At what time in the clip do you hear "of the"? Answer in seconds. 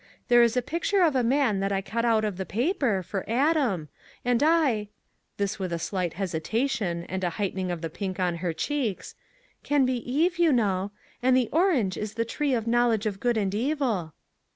2.25-2.43, 7.69-7.89